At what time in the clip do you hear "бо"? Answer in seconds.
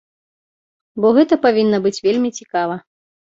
1.03-1.11